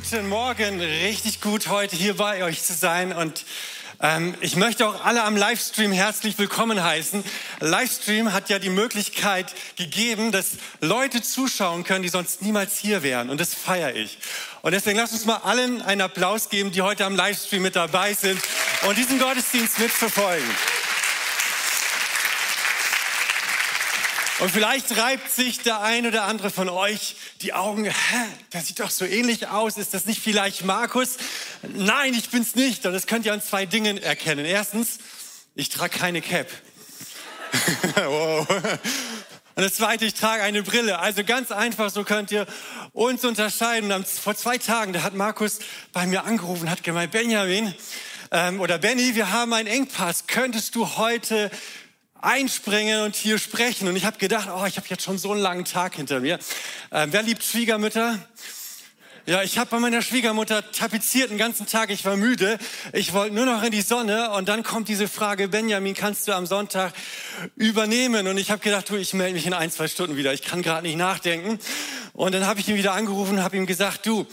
[0.00, 3.44] Guten Morgen, richtig gut heute hier bei euch zu sein und
[4.00, 7.24] ähm, ich möchte auch alle am Livestream herzlich willkommen heißen.
[7.58, 10.50] Livestream hat ja die Möglichkeit gegeben, dass
[10.80, 14.18] Leute zuschauen können, die sonst niemals hier wären und das feiere ich.
[14.62, 18.14] Und deswegen lasst uns mal allen einen Applaus geben, die heute am Livestream mit dabei
[18.14, 18.40] sind
[18.86, 20.48] und diesen Gottesdienst mitverfolgen.
[24.40, 27.84] Und vielleicht reibt sich der ein oder andere von euch die Augen.
[27.84, 27.92] Hä,
[28.50, 29.76] das sieht doch so ähnlich aus.
[29.76, 31.16] Ist das nicht vielleicht Markus?
[31.74, 32.86] Nein, ich bin's nicht.
[32.86, 34.44] Und das könnt ihr an zwei Dingen erkennen.
[34.44, 34.98] Erstens,
[35.56, 36.46] ich trage keine Cap.
[37.96, 38.48] wow.
[38.48, 41.00] Und das zweite, ich trage eine Brille.
[41.00, 42.46] Also ganz einfach, so könnt ihr
[42.92, 44.04] uns unterscheiden.
[44.04, 45.58] Vor zwei Tagen, da hat Markus
[45.92, 47.74] bei mir angerufen, hat gemeint, Benjamin
[48.30, 50.28] ähm, oder Benny, wir haben einen Engpass.
[50.28, 51.50] Könntest du heute
[52.20, 53.88] einspringen und hier sprechen.
[53.88, 56.38] Und ich habe gedacht, oh, ich habe jetzt schon so einen langen Tag hinter mir.
[56.90, 58.18] Äh, wer liebt Schwiegermütter?
[59.28, 61.90] Ja, ich habe bei meiner Schwiegermutter tapeziert den ganzen Tag.
[61.90, 62.56] Ich war müde.
[62.94, 64.30] Ich wollte nur noch in die Sonne.
[64.30, 66.94] Und dann kommt diese Frage, Benjamin, kannst du am Sonntag
[67.54, 68.26] übernehmen?
[68.26, 70.32] Und ich habe gedacht, du, ich melde mich in ein, zwei Stunden wieder.
[70.32, 71.58] Ich kann gerade nicht nachdenken.
[72.14, 74.26] Und dann habe ich ihn wieder angerufen und habe ihm gesagt, du,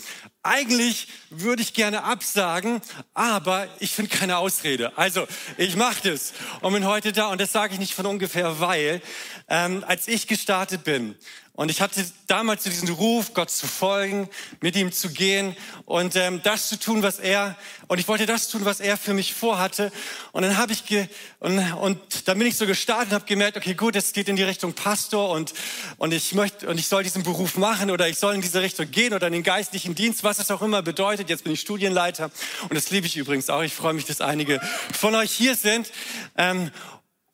[0.46, 2.82] eigentlich würde ich gerne absagen,
[3.14, 4.98] aber ich finde keine Ausrede.
[4.98, 8.60] Also ich mache das und bin heute da und das sage ich nicht von ungefähr,
[8.60, 9.02] weil
[9.50, 11.16] ähm, als ich gestartet bin,
[11.56, 16.42] und ich hatte damals diesen Ruf, Gott zu folgen, mit ihm zu gehen und ähm,
[16.44, 17.56] das zu tun, was er,
[17.88, 19.90] und ich wollte das tun, was er für mich vorhatte.
[20.34, 21.08] Und dann habe ich, ge,
[21.40, 24.36] und, und dann bin ich so gestartet und habe gemerkt, okay, gut, es geht in
[24.36, 25.54] die Richtung Pastor und,
[25.98, 28.92] und ich möchte, und ich soll diesen Beruf machen oder ich soll in diese Richtung
[28.92, 31.30] gehen oder in den geistlichen Dienst, was es auch immer bedeutet.
[31.30, 32.32] Jetzt bin ich Studienleiter
[32.64, 33.62] und das liebe ich übrigens auch.
[33.62, 34.60] Ich freue mich, dass einige
[34.92, 35.90] von euch hier sind.
[36.38, 36.72] Ähm,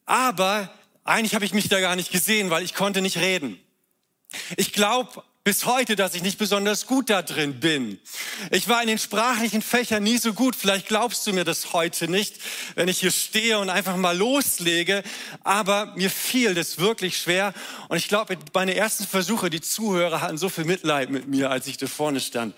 [0.06, 0.72] aber
[1.03, 3.59] eigentlich habe ich mich da gar nicht gesehen, weil ich konnte nicht reden.
[4.58, 8.00] Ich glaube bis heute, dass ich nicht besonders gut da drin bin.
[8.52, 10.56] Ich war in den sprachlichen Fächern nie so gut.
[10.56, 12.36] Vielleicht glaubst du mir das heute nicht,
[12.75, 15.02] wenn ich hier stehe und einfach mal loslege.
[15.44, 17.56] Aber mir fiel das wirklich schwer.
[17.90, 21.66] Und ich glaube, meine ersten Versuche, die Zuhörer hatten so viel Mitleid mit mir, als
[21.66, 22.53] ich da vorne stand.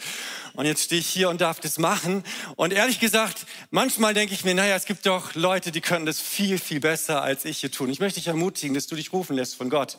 [0.52, 2.26] Und jetzt stehe ich hier und darf das machen.
[2.58, 6.20] Und ehrlich gesagt, manchmal denke ich mir, naja, es gibt doch Leute, die können das
[6.20, 7.90] viel, viel besser als ich hier tun.
[7.90, 9.98] Ich möchte dich ermutigen, dass du dich rufen lässt von Gott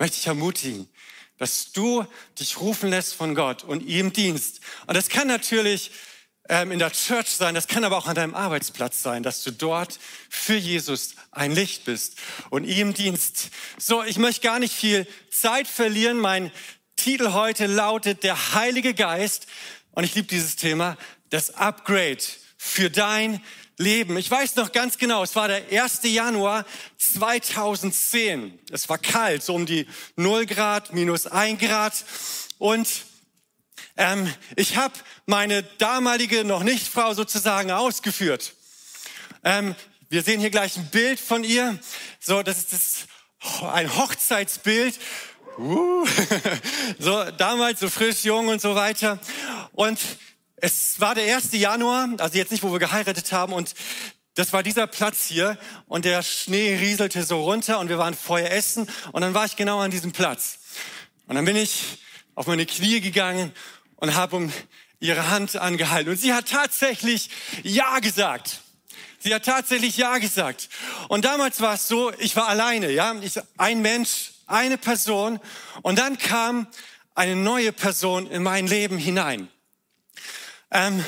[0.00, 0.88] möchte ich ermutigen,
[1.36, 2.06] dass du
[2.38, 4.60] dich rufen lässt von Gott und ihm dienst.
[4.86, 5.92] Und das kann natürlich
[6.48, 9.52] ähm, in der Church sein, das kann aber auch an deinem Arbeitsplatz sein, dass du
[9.52, 10.00] dort
[10.30, 12.16] für Jesus ein Licht bist
[12.48, 13.50] und ihm dienst.
[13.78, 16.18] So, ich möchte gar nicht viel Zeit verlieren.
[16.18, 16.50] Mein
[16.96, 19.46] Titel heute lautet Der Heilige Geist.
[19.92, 20.96] Und ich liebe dieses Thema,
[21.28, 22.22] das Upgrade
[22.56, 23.42] für dein
[23.80, 24.18] leben.
[24.18, 26.00] Ich weiß noch ganz genau, es war der 1.
[26.04, 26.66] Januar
[26.98, 28.58] 2010.
[28.70, 29.86] Es war kalt, so um die
[30.16, 32.04] 0 Grad, minus 1 Grad.
[32.58, 32.88] Und
[33.96, 38.52] ähm, ich habe meine damalige noch nicht Frau sozusagen ausgeführt.
[39.44, 39.74] Ähm,
[40.10, 41.78] wir sehen hier gleich ein Bild von ihr.
[42.20, 43.06] So, das ist das,
[43.72, 44.98] ein Hochzeitsbild.
[45.56, 46.06] Uh,
[46.98, 49.18] so damals so frisch, jung und so weiter.
[49.72, 49.98] Und
[50.60, 51.52] es war der 1.
[51.52, 53.74] Januar, also jetzt nicht, wo wir geheiratet haben und
[54.34, 58.52] das war dieser Platz hier und der Schnee rieselte so runter und wir waren vorher
[58.52, 60.58] essen und dann war ich genau an diesem Platz.
[61.26, 61.98] Und dann bin ich
[62.34, 63.52] auf meine Knie gegangen
[63.96, 64.52] und habe um
[65.00, 67.30] ihre Hand angehalten und sie hat tatsächlich
[67.62, 68.60] Ja gesagt.
[69.18, 70.70] Sie hat tatsächlich Ja gesagt.
[71.08, 75.40] Und damals war es so, ich war alleine, ja, ich, ein Mensch, eine Person
[75.82, 76.66] und dann kam
[77.14, 79.48] eine neue Person in mein Leben hinein
[80.70, 81.04] ähm,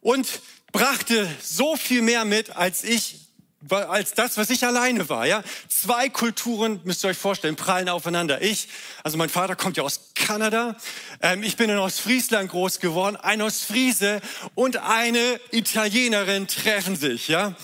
[0.00, 0.40] und
[0.72, 3.26] brachte so viel mehr mit, als ich
[3.70, 5.26] als das, was ich alleine war.
[5.26, 8.42] Ja, zwei Kulturen müsst ihr euch vorstellen, prallen aufeinander.
[8.42, 8.68] Ich,
[9.02, 10.76] also mein Vater kommt ja aus Kanada.
[11.20, 13.16] Ähm, ich bin in Ostfriesland groß geworden.
[13.16, 14.20] Ein Ostfriese
[14.54, 17.28] und eine Italienerin treffen sich.
[17.28, 17.54] Ja.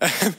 [0.00, 0.34] Ähm,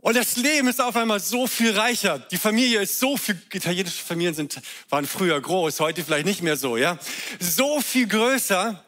[0.00, 2.18] und das Leben ist auf einmal so viel reicher.
[2.18, 4.60] Die Familie ist so viel, italienische Familien sind,
[4.90, 6.98] waren früher groß, heute vielleicht nicht mehr so, ja.
[7.40, 8.84] So viel größer.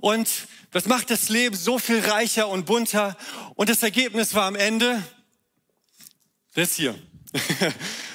[0.00, 0.28] Und
[0.70, 3.16] das macht das Leben so viel reicher und bunter.
[3.54, 5.02] Und das Ergebnis war am Ende
[6.54, 6.94] das hier.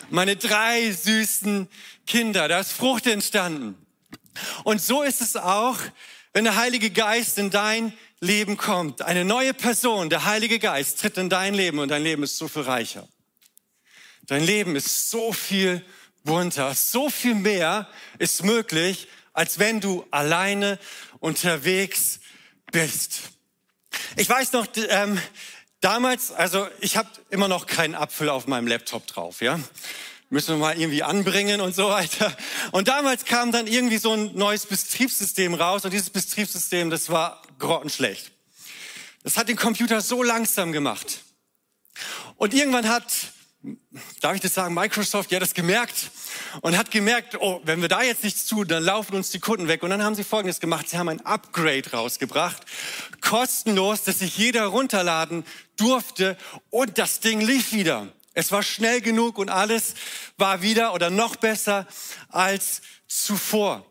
[0.09, 1.67] Meine drei süßen
[2.05, 2.47] Kinder.
[2.47, 3.75] Da ist Frucht entstanden.
[4.63, 5.77] Und so ist es auch,
[6.33, 9.01] wenn der Heilige Geist in dein Leben kommt.
[9.01, 12.47] Eine neue Person, der Heilige Geist, tritt in dein Leben und dein Leben ist so
[12.47, 13.07] viel reicher.
[14.27, 15.83] Dein Leben ist so viel
[16.23, 17.87] bunter, so viel mehr
[18.19, 20.79] ist möglich, als wenn du alleine
[21.19, 22.19] unterwegs
[22.71, 23.19] bist.
[24.15, 25.21] Ich weiß noch, ähm,
[25.79, 29.59] damals, also ich habe immer noch keinen Apfel auf meinem Laptop drauf, ja.
[30.31, 32.35] müssen wir mal irgendwie anbringen und so weiter.
[32.71, 37.43] Und damals kam dann irgendwie so ein neues Betriebssystem raus und dieses Betriebssystem, das war
[37.59, 38.31] grottenschlecht.
[39.23, 41.19] Das hat den Computer so langsam gemacht.
[42.37, 43.13] Und irgendwann hat,
[44.21, 46.11] darf ich das sagen, Microsoft ja das gemerkt
[46.61, 49.67] und hat gemerkt, oh, wenn wir da jetzt nichts tun, dann laufen uns die Kunden
[49.67, 49.83] weg.
[49.83, 50.89] Und dann haben sie Folgendes gemacht.
[50.89, 52.63] Sie haben ein Upgrade rausgebracht,
[53.21, 55.43] kostenlos, dass sich jeder runterladen
[55.75, 56.37] durfte
[56.69, 58.07] und das Ding lief wieder.
[58.33, 59.95] Es war schnell genug und alles
[60.37, 61.87] war wieder oder noch besser
[62.29, 63.85] als zuvor.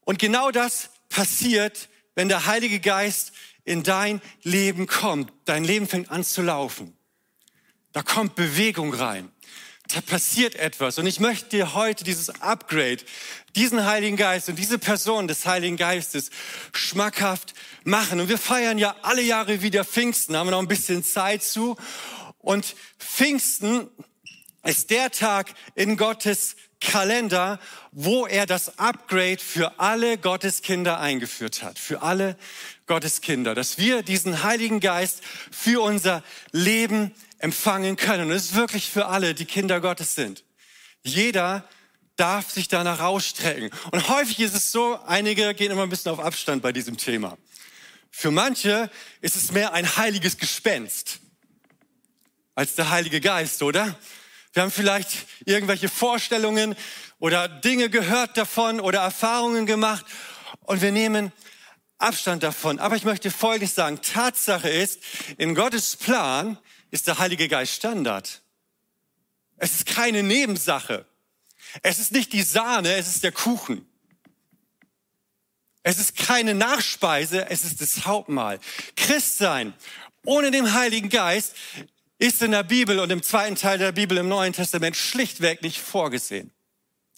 [0.00, 3.32] Und genau das passiert, wenn der Heilige Geist
[3.64, 5.32] in dein Leben kommt.
[5.44, 6.95] Dein Leben fängt an zu laufen.
[7.96, 9.32] Da kommt Bewegung rein.
[9.88, 10.98] Da passiert etwas.
[10.98, 12.98] Und ich möchte dir heute dieses Upgrade,
[13.54, 16.28] diesen Heiligen Geist und diese Person des Heiligen Geistes
[16.74, 17.54] schmackhaft
[17.84, 18.20] machen.
[18.20, 21.74] Und wir feiern ja alle Jahre wieder Pfingsten, haben wir noch ein bisschen Zeit zu.
[22.36, 23.88] Und Pfingsten
[24.62, 27.58] ist der Tag in Gottes Kalender,
[27.92, 31.78] wo er das Upgrade für alle Gotteskinder eingeführt hat.
[31.78, 32.36] Für alle
[32.86, 33.54] Gotteskinder.
[33.54, 36.22] Dass wir diesen Heiligen Geist für unser
[36.52, 38.30] Leben empfangen können.
[38.30, 40.44] Und es ist wirklich für alle, die Kinder Gottes sind.
[41.02, 41.68] Jeder
[42.16, 43.70] darf sich danach ausstrecken.
[43.90, 47.36] Und häufig ist es so, einige gehen immer ein bisschen auf Abstand bei diesem Thema.
[48.10, 48.90] Für manche
[49.20, 51.20] ist es mehr ein heiliges Gespenst
[52.54, 53.94] als der Heilige Geist, oder?
[54.54, 55.10] Wir haben vielleicht
[55.44, 56.74] irgendwelche Vorstellungen
[57.18, 60.06] oder Dinge gehört davon oder Erfahrungen gemacht
[60.62, 61.30] und wir nehmen
[61.98, 62.78] Abstand davon.
[62.78, 64.00] Aber ich möchte Folgendes sagen.
[64.00, 65.00] Tatsache ist,
[65.36, 66.58] in Gottes Plan
[66.96, 68.42] ist der Heilige Geist Standard.
[69.58, 71.06] Es ist keine Nebensache.
[71.82, 73.86] Es ist nicht die Sahne, es ist der Kuchen.
[75.82, 78.58] Es ist keine Nachspeise, es ist das Hauptmahl.
[78.96, 79.74] Christsein
[80.24, 81.54] ohne den Heiligen Geist
[82.18, 85.80] ist in der Bibel und im zweiten Teil der Bibel im Neuen Testament schlichtweg nicht
[85.80, 86.50] vorgesehen.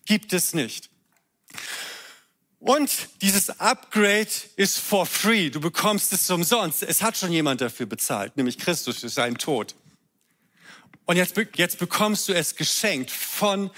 [0.04, 0.90] Gibt es nicht.
[2.60, 2.90] Und
[3.22, 5.50] dieses Upgrade ist for free.
[5.50, 6.82] Du bekommst es umsonst.
[6.82, 9.76] Es hat schon jemand dafür bezahlt, nämlich Christus für seinen Tod.
[11.04, 13.70] Und jetzt, jetzt bekommst du es geschenkt von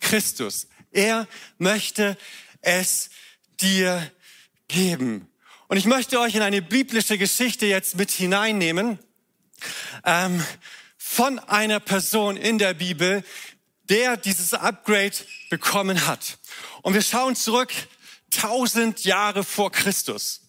[0.00, 0.66] Christus.
[0.90, 1.28] Er
[1.58, 2.18] möchte
[2.60, 3.10] es
[3.60, 4.10] dir
[4.68, 5.28] geben.
[5.68, 8.98] Und ich möchte euch in eine biblische Geschichte jetzt mit hineinnehmen
[10.04, 10.44] ähm,
[10.98, 13.24] von einer Person in der Bibel,
[13.88, 15.14] der dieses Upgrade
[15.50, 16.38] bekommen hat.
[16.82, 17.72] Und wir schauen zurück
[18.34, 20.44] tausend Jahre vor Christus.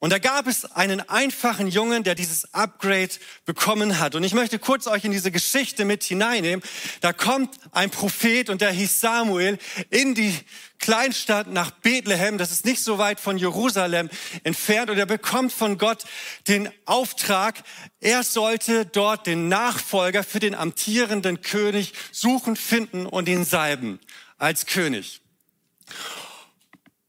[0.00, 3.10] Und da gab es einen einfachen Jungen, der dieses Upgrade
[3.44, 4.14] bekommen hat.
[4.14, 6.64] Und ich möchte kurz euch in diese Geschichte mit hineinnehmen.
[7.00, 9.58] Da kommt ein Prophet und der hieß Samuel
[9.90, 10.32] in die
[10.78, 12.38] Kleinstadt nach Bethlehem.
[12.38, 14.08] Das ist nicht so weit von Jerusalem
[14.44, 14.88] entfernt.
[14.90, 16.04] Und er bekommt von Gott
[16.46, 17.64] den Auftrag,
[17.98, 23.98] er sollte dort den Nachfolger für den amtierenden König suchen, finden und ihn salben
[24.36, 25.22] als König.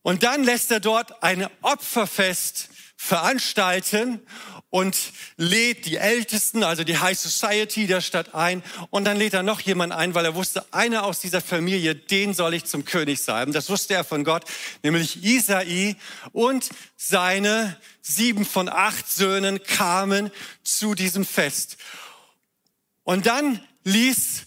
[0.02, 4.22] Und dann lässt er dort ein Opferfest veranstalten
[4.70, 4.98] und
[5.38, 8.62] lädt die Ältesten, also die High Society der Stadt ein.
[8.90, 12.34] Und dann lädt er noch jemanden ein, weil er wusste, einer aus dieser Familie, den
[12.34, 13.52] soll ich zum König sein.
[13.52, 14.44] Das wusste er von Gott,
[14.84, 15.96] nämlich Isai.
[16.34, 20.30] Und seine sieben von acht Söhnen kamen
[20.64, 21.78] zu diesem Fest.
[23.04, 24.44] Und dann ließ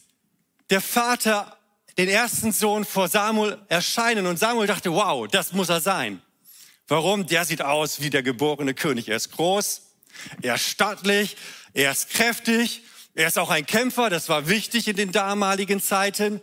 [0.71, 1.57] der Vater
[1.99, 6.23] den ersten Sohn vor Samuel erscheinen und Samuel dachte, wow, das muss er sein.
[6.89, 7.27] Warum?
[7.27, 9.09] Der sieht aus wie der geborene König.
[9.09, 9.83] Er ist groß,
[10.41, 11.37] er ist stattlich,
[11.75, 12.83] er ist kräftig,
[13.15, 16.41] er ist auch ein Kämpfer, das war wichtig in den damaligen Zeiten.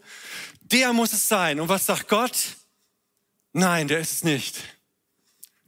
[0.62, 1.60] Der muss es sein.
[1.60, 2.38] Und was sagt Gott?
[3.54, 4.58] Nein, der ist es nicht.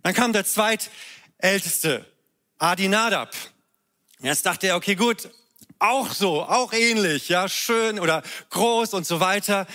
[0.04, 2.06] Dann kam der zweitälteste,
[2.58, 3.36] Adinadab.
[4.20, 5.30] Jetzt dachte er, okay, gut,
[5.82, 8.22] auch so, auch ähnlich, ja, schön oder
[8.52, 9.66] groß und so weiter.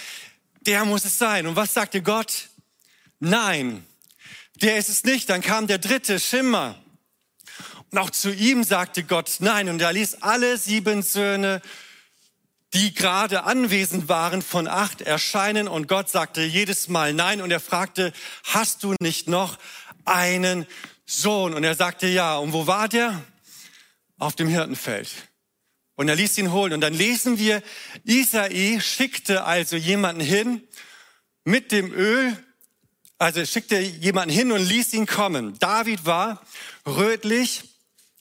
[0.61, 1.47] Der muss es sein.
[1.47, 2.49] Und was sagte Gott?
[3.19, 3.85] Nein,
[4.57, 5.29] der ist es nicht.
[5.29, 6.77] Dann kam der dritte, Schimmer.
[7.91, 9.69] Und auch zu ihm sagte Gott nein.
[9.69, 11.61] Und er ließ alle sieben Söhne,
[12.73, 15.67] die gerade anwesend waren, von acht erscheinen.
[15.67, 17.41] Und Gott sagte jedes Mal nein.
[17.41, 18.13] Und er fragte,
[18.45, 19.59] hast du nicht noch
[20.05, 20.67] einen
[21.05, 21.53] Sohn?
[21.55, 22.39] Und er sagte ja.
[22.39, 23.23] Und wo war der?
[24.19, 25.09] Auf dem Hirtenfeld.
[25.97, 26.73] Und er ließ ihn holen.
[26.73, 27.62] Und dann lesen wir,
[28.05, 30.62] Isai schickte also jemanden hin
[31.45, 32.37] mit dem Öl
[33.19, 35.59] also schickte jemanden hin und ließ ihn kommen.
[35.59, 36.43] David war
[36.87, 37.62] rötlich,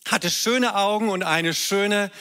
[0.07, 2.11] hatte schöne Augen und eine schöne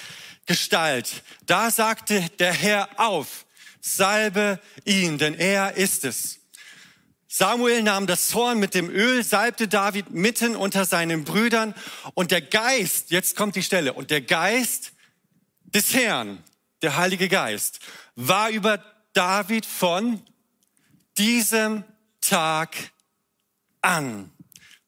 [0.46, 1.22] Gestalt.
[1.46, 3.46] Da sagte der Herr auf,
[3.80, 6.40] salbe ihn, denn er ist es.
[7.28, 11.74] Samuel nahm das Horn mit dem Öl, salbte David mitten unter seinen Brüdern
[12.14, 14.92] und der Geist, jetzt kommt die Stelle, und der Geist
[15.74, 16.42] des Herrn,
[16.82, 17.80] der Heilige Geist
[18.14, 18.78] war über
[19.12, 20.24] David von
[21.18, 21.84] diesem
[22.20, 22.76] Tag
[23.80, 24.30] an.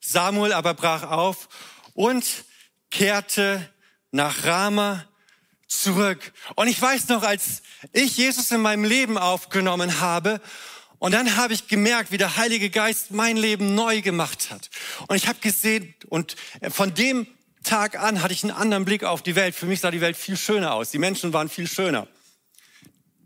[0.01, 1.49] Samuel aber brach auf
[1.95, 2.25] und
[2.91, 3.69] kehrte
[4.13, 5.05] nach Rama
[5.67, 6.33] zurück.
[6.55, 7.63] Und ich weiß noch, als
[7.93, 10.41] ich Jesus in meinem Leben aufgenommen habe,
[10.99, 14.71] und dann habe ich gemerkt, wie der Heilige Geist mein Leben neu gemacht hat.
[15.09, 16.37] Und ich habe gesehen, und
[16.71, 17.27] von dem
[17.67, 19.55] Tag an hatte ich einen anderen Blick auf die Welt.
[19.55, 20.91] Für mich sah die Welt viel schöner aus.
[20.91, 22.09] Die Menschen waren viel schöner.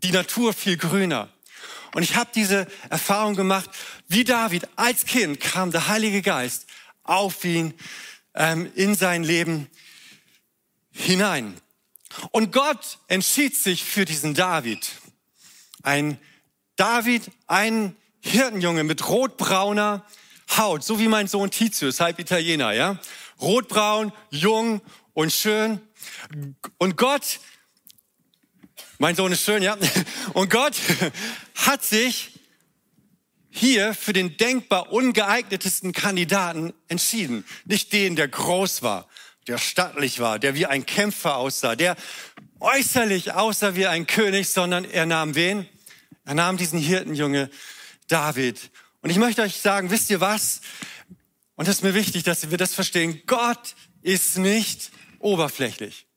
[0.03, 1.29] Die Natur viel grüner.
[1.93, 3.69] Und ich habe diese Erfahrung gemacht,
[4.07, 6.65] wie David als Kind kam der Heilige Geist
[7.03, 7.73] auf ihn,
[8.33, 9.69] ähm, in sein Leben
[10.91, 11.59] hinein.
[12.31, 14.89] Und Gott entschied sich für diesen David.
[15.83, 16.17] Ein
[16.75, 20.05] David, ein Hirtenjunge mit rotbrauner
[20.57, 22.99] Haut, so wie mein Sohn Titius, halb Italiener, ja?
[23.41, 24.81] Rotbraun, jung
[25.13, 25.81] und schön.
[26.77, 27.39] Und Gott
[29.01, 29.75] mein Sohn ist schön, ja.
[30.33, 30.75] Und Gott
[31.55, 32.39] hat sich
[33.49, 37.43] hier für den denkbar ungeeignetesten Kandidaten entschieden.
[37.65, 39.07] Nicht den, der groß war,
[39.47, 41.95] der stattlich war, der wie ein Kämpfer aussah, der
[42.59, 45.67] äußerlich aussah wie ein König, sondern er nahm wen?
[46.23, 47.49] Er nahm diesen Hirtenjunge
[48.07, 48.69] David.
[49.01, 50.61] Und ich möchte euch sagen, wisst ihr was?
[51.55, 53.21] Und es ist mir wichtig, dass wir das verstehen.
[53.27, 56.07] Gott ist nicht oberflächlich.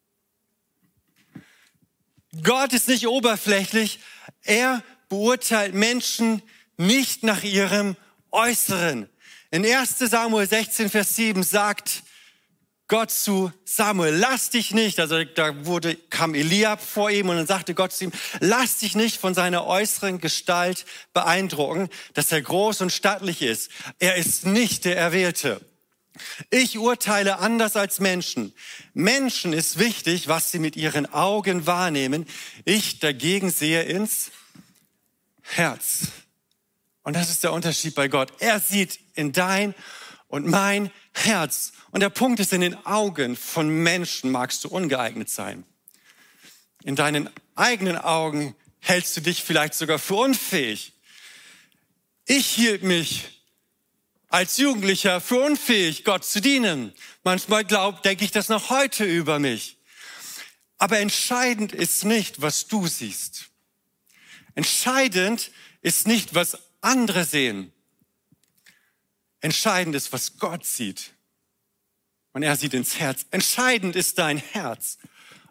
[2.43, 4.01] Gott ist nicht oberflächlich.
[4.43, 6.43] Er beurteilt Menschen
[6.77, 7.97] nicht nach ihrem
[8.31, 9.09] Äußeren.
[9.51, 12.04] In 1 Samuel 16, Vers 7 sagt
[12.87, 17.47] Gott zu Samuel, lass dich nicht, also da wurde, kam Eliab vor ihm und dann
[17.47, 22.83] sagte Gott zu ihm, lass dich nicht von seiner äußeren Gestalt beeindrucken, dass er groß
[22.83, 23.71] und stattlich ist.
[24.01, 25.63] Er ist nicht der Erwählte.
[26.51, 28.53] Ich urteile anders als Menschen.
[28.93, 32.27] Menschen ist wichtig, was sie mit ihren Augen wahrnehmen.
[32.67, 34.31] Ich dagegen sehe ins
[35.41, 36.09] Herz.
[37.03, 38.33] Und das ist der Unterschied bei Gott.
[38.41, 39.75] Er sieht in dein
[40.29, 40.93] und mein Herz.
[41.91, 45.65] Und der Punkt ist, in den Augen von Menschen magst du ungeeignet sein.
[46.83, 50.93] In deinen eigenen Augen hältst du dich vielleicht sogar für unfähig.
[52.27, 53.43] Ich hielt mich
[54.29, 56.93] als Jugendlicher für unfähig, Gott zu dienen.
[57.23, 59.79] Manchmal glaubt, denke ich das noch heute über mich.
[60.79, 63.47] Aber entscheidend ist nicht, was du siehst.
[64.55, 67.73] Entscheidend ist nicht, was andere sehen.
[69.45, 71.13] Entscheidend ist, was Gott sieht.
[72.33, 73.27] Und er sieht ins Herz.
[73.31, 74.97] Entscheidend ist dein Herz.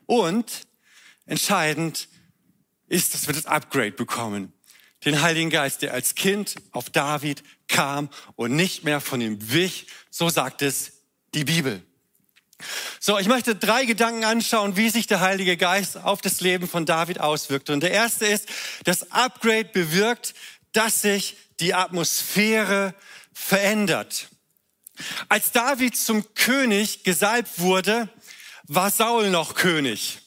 [0.07, 0.63] Und
[1.27, 2.09] entscheidend
[2.87, 4.51] ist, dass wir das Upgrade bekommen
[5.05, 9.85] den Heiligen Geist, der als Kind auf David kam und nicht mehr von ihm wich.
[10.09, 10.93] So sagt es
[11.35, 11.83] die Bibel.
[12.99, 16.87] So, ich möchte drei Gedanken anschauen, wie sich der Heilige Geist auf das Leben von
[16.87, 17.69] David auswirkt.
[17.69, 18.49] Und der erste ist,
[18.85, 20.33] das Upgrade bewirkt,
[20.71, 22.95] dass sich die Atmosphäre
[23.33, 24.29] verändert.
[25.27, 28.09] Als David zum König gesalbt wurde,
[28.67, 30.19] war Saul noch König.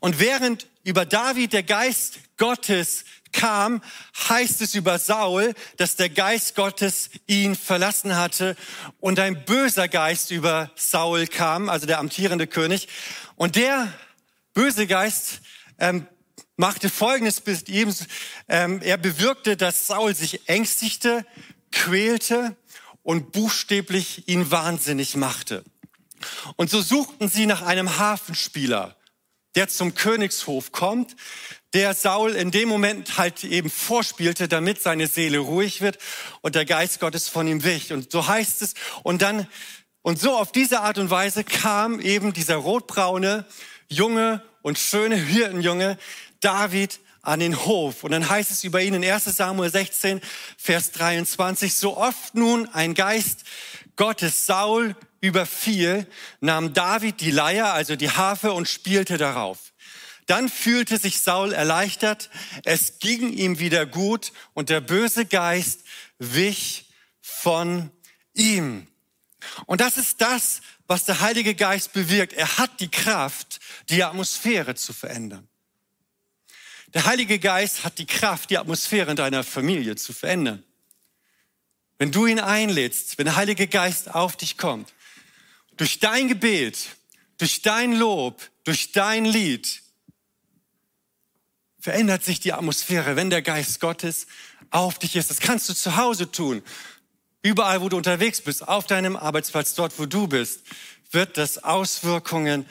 [0.00, 3.82] Und während über David der Geist Gottes kam,
[4.28, 8.56] heißt es über Saul, dass der Geist Gottes ihn verlassen hatte
[9.00, 12.88] und ein böser Geist über Saul kam, also der amtierende König.
[13.36, 13.92] Und der
[14.54, 15.40] böse Geist
[15.78, 16.06] ähm,
[16.56, 17.94] machte Folgendes mit ihm.
[18.48, 21.24] Ähm, er bewirkte, dass Saul sich ängstigte,
[21.72, 22.56] quälte
[23.02, 25.64] und buchstäblich ihn wahnsinnig machte.
[26.56, 28.96] Und so suchten sie nach einem Hafenspieler,
[29.54, 31.16] der zum Königshof kommt,
[31.74, 35.98] der Saul in dem Moment halt eben vorspielte, damit seine Seele ruhig wird
[36.40, 37.92] und der Geist Gottes von ihm wich.
[37.92, 38.74] Und so heißt es.
[39.02, 39.46] Und dann,
[40.02, 43.44] und so auf diese Art und Weise kam eben dieser rotbraune,
[43.88, 45.98] junge und schöne Hirtenjunge
[46.40, 48.04] David an den Hof.
[48.04, 50.20] Und dann heißt es über ihn in 1 Samuel 16,
[50.56, 53.44] Vers 23, so oft nun ein Geist
[53.96, 56.06] Gottes Saul überfiel,
[56.40, 59.72] nahm David die Leier, also die Harfe, und spielte darauf.
[60.26, 62.30] Dann fühlte sich Saul erleichtert,
[62.64, 65.84] es ging ihm wieder gut und der böse Geist
[66.18, 67.90] wich von
[68.34, 68.86] ihm.
[69.66, 72.32] Und das ist das, was der Heilige Geist bewirkt.
[72.32, 75.47] Er hat die Kraft, die Atmosphäre zu verändern.
[76.94, 80.62] Der Heilige Geist hat die Kraft, die Atmosphäre in deiner Familie zu verändern.
[81.98, 84.94] Wenn du ihn einlädst, wenn der Heilige Geist auf dich kommt,
[85.76, 86.78] durch dein Gebet,
[87.36, 89.82] durch dein Lob, durch dein Lied,
[91.78, 94.26] verändert sich die Atmosphäre, wenn der Geist Gottes
[94.70, 95.30] auf dich ist.
[95.30, 96.62] Das kannst du zu Hause tun.
[97.42, 100.62] Überall, wo du unterwegs bist, auf deinem Arbeitsplatz, dort, wo du bist,
[101.10, 102.66] wird das Auswirkungen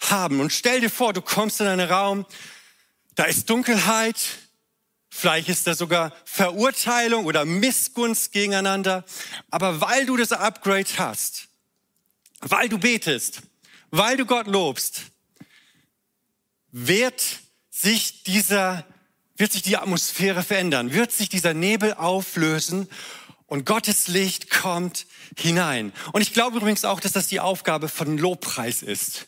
[0.00, 0.40] haben.
[0.40, 2.24] Und stell dir vor, du kommst in einen Raum,
[3.18, 4.16] da ist Dunkelheit,
[5.10, 9.04] vielleicht ist da sogar Verurteilung oder Missgunst gegeneinander.
[9.50, 11.48] Aber weil du das Upgrade hast,
[12.38, 13.40] weil du betest,
[13.90, 15.02] weil du Gott lobst,
[16.70, 17.20] wird
[17.70, 18.86] sich dieser,
[19.36, 22.88] wird sich die Atmosphäre verändern, wird sich dieser Nebel auflösen
[23.46, 25.92] und Gottes Licht kommt hinein.
[26.12, 29.26] Und ich glaube übrigens auch, dass das die Aufgabe von Lobpreis ist,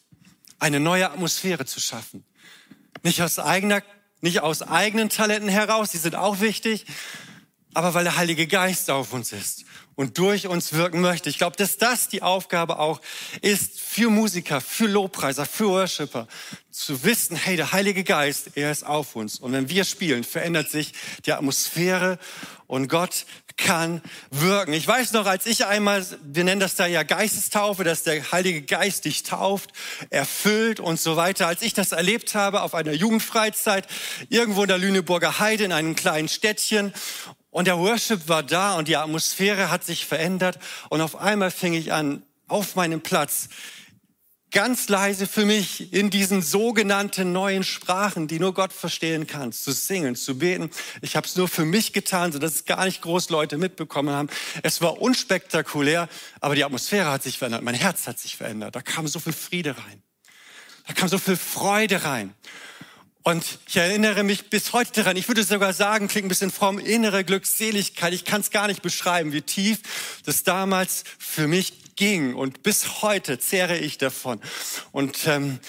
[0.60, 2.24] eine neue Atmosphäre zu schaffen.
[3.02, 3.82] Nicht aus eigener,
[4.20, 6.84] nicht aus eigenen Talenten heraus, die sind auch wichtig,
[7.72, 9.64] aber weil der Heilige Geist auf uns ist
[9.94, 11.28] und durch uns wirken möchte.
[11.28, 13.00] Ich glaube, dass das die Aufgabe auch
[13.42, 16.26] ist für Musiker, für Lobpreiser, für Worshipper,
[16.70, 19.38] zu wissen, hey, der Heilige Geist, er ist auf uns.
[19.38, 20.94] Und wenn wir spielen, verändert sich
[21.26, 22.18] die Atmosphäre
[22.70, 24.00] und Gott kann
[24.30, 24.72] wirken.
[24.72, 28.62] Ich weiß noch, als ich einmal, wir nennen das da ja Geistestaufe, dass der Heilige
[28.62, 29.72] Geist dich tauft,
[30.10, 31.48] erfüllt und so weiter.
[31.48, 33.88] Als ich das erlebt habe auf einer Jugendfreizeit,
[34.28, 36.94] irgendwo in der Lüneburger Heide, in einem kleinen Städtchen,
[37.50, 41.72] und der Worship war da und die Atmosphäre hat sich verändert und auf einmal fing
[41.72, 43.48] ich an, auf meinem Platz
[44.50, 49.72] ganz leise für mich in diesen sogenannten neuen Sprachen, die nur Gott verstehen kann, zu
[49.72, 50.70] singen, zu beten.
[51.02, 54.14] Ich habe es nur für mich getan, so dass es gar nicht groß Leute mitbekommen
[54.14, 54.28] haben.
[54.62, 56.08] Es war unspektakulär,
[56.40, 58.74] aber die Atmosphäre hat sich verändert, mein Herz hat sich verändert.
[58.74, 60.02] Da kam so viel Friede rein.
[60.86, 62.34] Da kam so viel Freude rein.
[63.22, 66.78] Und ich erinnere mich bis heute daran, ich würde sogar sagen, klingt ein bisschen fromm,
[66.78, 68.14] innere Glückseligkeit.
[68.14, 69.80] Ich kann es gar nicht beschreiben, wie tief
[70.24, 72.34] das damals für mich ging.
[72.34, 74.40] Und bis heute zehre ich davon
[74.90, 75.60] und, ähm,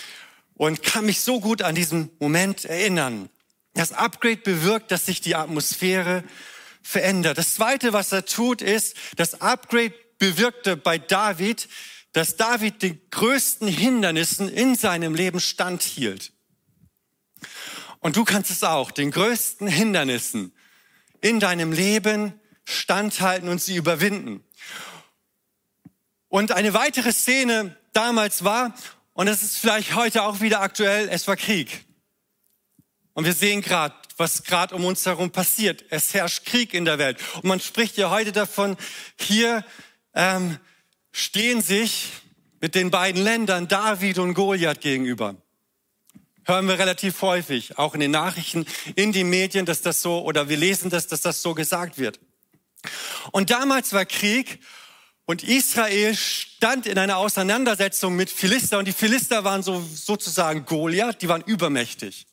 [0.55, 3.29] und kann mich so gut an diesen Moment erinnern.
[3.73, 6.23] Das Upgrade bewirkt, dass sich die Atmosphäre
[6.81, 7.37] verändert.
[7.37, 11.67] Das Zweite, was er tut, ist, das Upgrade bewirkte bei David,
[12.13, 16.31] dass David den größten Hindernissen in seinem Leben standhielt.
[17.99, 20.53] Und du kannst es auch, den größten Hindernissen
[21.19, 24.43] in deinem Leben standhalten und sie überwinden.
[26.31, 28.73] Und eine weitere Szene damals war,
[29.11, 31.83] und das ist vielleicht heute auch wieder aktuell, es war Krieg.
[33.11, 35.83] Und wir sehen gerade, was gerade um uns herum passiert.
[35.89, 37.17] Es herrscht Krieg in der Welt.
[37.35, 38.77] Und man spricht ja heute davon,
[39.19, 39.65] hier
[40.13, 40.57] ähm,
[41.11, 42.07] stehen sich
[42.61, 45.35] mit den beiden Ländern David und Goliath gegenüber
[46.43, 48.65] hören wir relativ häufig, auch in den Nachrichten,
[48.95, 52.19] in den Medien, dass das so, oder wir lesen das, dass das so gesagt wird.
[53.31, 54.59] Und damals war Krieg
[55.25, 61.21] und Israel stand in einer Auseinandersetzung mit Philister und die Philister waren so, sozusagen Goliath,
[61.21, 62.25] die waren übermächtig.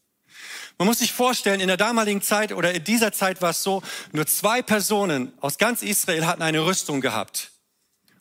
[0.78, 3.82] Man muss sich vorstellen, in der damaligen Zeit oder in dieser Zeit war es so,
[4.12, 7.50] nur zwei Personen aus ganz Israel hatten eine Rüstung gehabt.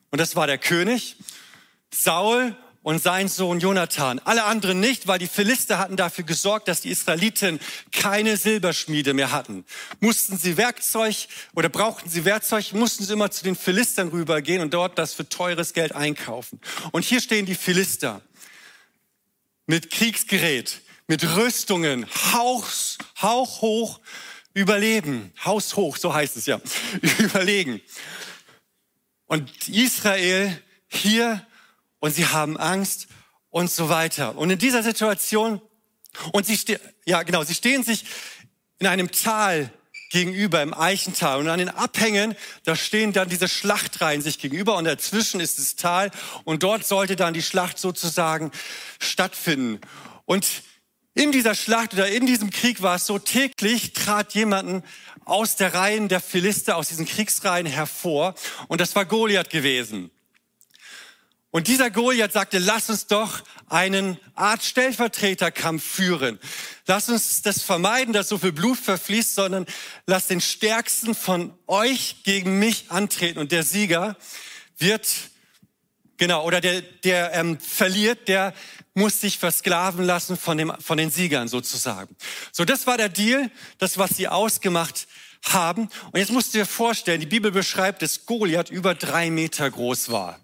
[0.09, 1.17] Und das war der König,
[1.93, 2.55] Saul
[2.87, 4.19] und sein Sohn Jonathan.
[4.19, 7.59] Alle anderen nicht, weil die Philister hatten dafür gesorgt, dass die Israeliten
[7.91, 9.65] keine Silberschmiede mehr hatten.
[9.99, 14.73] Mussten sie Werkzeug oder brauchten sie Werkzeug, mussten sie immer zu den Philistern rübergehen und
[14.73, 16.61] dort das für teures Geld einkaufen.
[16.93, 18.21] Und hier stehen die Philister
[19.65, 22.65] mit Kriegsgerät, mit Rüstungen, Hauch,
[23.21, 23.99] hauchhoch
[24.53, 25.33] überleben.
[25.43, 26.61] Haushoch, so heißt es ja,
[27.19, 27.81] überlegen.
[29.25, 31.45] Und Israel hier
[31.99, 33.07] und sie haben Angst
[33.49, 34.37] und so weiter.
[34.37, 35.61] Und in dieser Situation,
[36.31, 38.05] und sie, stehen, ja genau, sie stehen sich
[38.79, 39.71] in einem Tal
[40.09, 41.39] gegenüber, im Eichental.
[41.39, 45.75] Und an den Abhängen, da stehen dann diese Schlachtreihen sich gegenüber und dazwischen ist das
[45.75, 46.11] Tal
[46.43, 48.51] und dort sollte dann die Schlacht sozusagen
[48.99, 49.81] stattfinden.
[50.25, 50.47] Und
[51.13, 54.83] in dieser Schlacht oder in diesem Krieg war es so, täglich trat jemanden
[55.25, 58.35] aus der Reihen der Philister, aus diesen Kriegsreihen hervor
[58.67, 60.11] und das war Goliath gewesen.
[61.49, 66.39] Und dieser Goliath sagte, lass uns doch einen Art Stellvertreterkampf führen.
[66.85, 69.65] Lass uns das vermeiden, dass so viel Blut verfließt, sondern
[70.05, 73.39] lass den Stärksten von euch gegen mich antreten.
[73.39, 74.17] Und der Sieger
[74.77, 75.07] wird,
[76.17, 78.53] genau, oder der, der ähm, verliert, der
[78.93, 82.15] muss sich versklaven lassen von, dem, von den Siegern sozusagen.
[82.51, 85.07] So, das war der Deal, das, was sie ausgemacht
[85.43, 85.89] haben.
[86.11, 90.09] Und jetzt musst du dir vorstellen, die Bibel beschreibt, dass Goliath über drei Meter groß
[90.09, 90.39] war.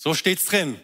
[0.00, 0.80] So steht's drin.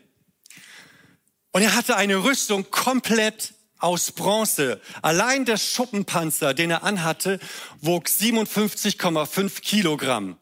[1.53, 4.81] Und er hatte eine Rüstung komplett aus Bronze.
[5.03, 7.39] Allein der Schuppenpanzer, den er anhatte,
[7.81, 10.37] wog 57,5 Kilogramm.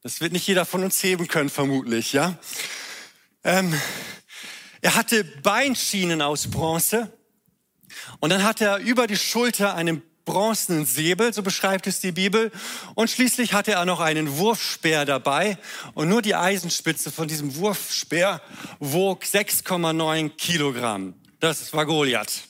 [0.00, 2.38] Das wird nicht jeder von uns heben können, vermutlich, ja.
[3.42, 3.74] Ähm,
[4.80, 7.12] er hatte Beinschienen aus Bronze
[8.20, 12.50] und dann hatte er über die Schulter einen bronzenen Säbel, so beschreibt es die Bibel.
[12.94, 15.58] Und schließlich hatte er noch einen Wurfspeer dabei.
[15.94, 18.40] Und nur die Eisenspitze von diesem Wurfspeer
[18.78, 21.14] wog 6,9 Kilogramm.
[21.40, 22.42] Das war Goliath.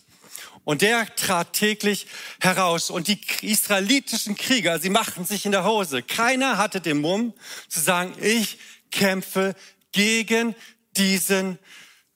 [0.64, 2.06] Und der trat täglich
[2.40, 2.90] heraus.
[2.90, 6.02] Und die israelitischen Krieger, sie machten sich in der Hose.
[6.02, 7.35] Keiner hatte den Mumm
[7.68, 8.58] zu sagen, ich
[8.90, 9.54] kämpfe
[9.90, 10.54] gegen
[10.96, 11.58] diesen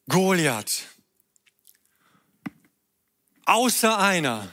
[0.07, 0.83] Goliath.
[3.45, 4.47] Außer einer,